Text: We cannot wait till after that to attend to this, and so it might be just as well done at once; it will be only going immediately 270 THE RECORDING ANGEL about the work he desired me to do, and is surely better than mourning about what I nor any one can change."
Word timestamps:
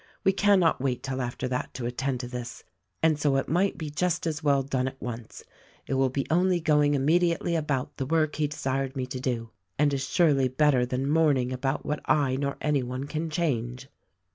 We 0.23 0.33
cannot 0.33 0.81
wait 0.81 1.03
till 1.03 1.21
after 1.21 1.47
that 1.49 1.75
to 1.75 1.85
attend 1.85 2.21
to 2.21 2.27
this, 2.27 2.63
and 3.03 3.19
so 3.19 3.35
it 3.35 3.47
might 3.47 3.77
be 3.77 3.91
just 3.91 4.25
as 4.25 4.41
well 4.41 4.63
done 4.63 4.87
at 4.87 4.99
once; 4.99 5.43
it 5.85 5.93
will 5.93 6.09
be 6.09 6.25
only 6.31 6.59
going 6.59 6.95
immediately 6.95 7.51
270 7.51 7.51
THE 7.53 7.59
RECORDING 7.61 7.89
ANGEL 7.93 7.93
about 7.93 7.97
the 7.97 8.15
work 8.15 8.35
he 8.37 8.47
desired 8.47 8.95
me 8.95 9.05
to 9.05 9.19
do, 9.19 9.49
and 9.77 9.93
is 9.93 10.03
surely 10.09 10.47
better 10.47 10.87
than 10.87 11.07
mourning 11.07 11.53
about 11.53 11.85
what 11.85 11.99
I 12.09 12.35
nor 12.35 12.57
any 12.61 12.81
one 12.81 13.03
can 13.05 13.29
change." 13.29 13.89